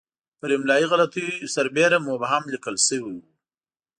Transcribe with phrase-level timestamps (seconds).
[0.39, 3.17] پر املایي غلطیو برسېره مبهم لیکل شوی وو.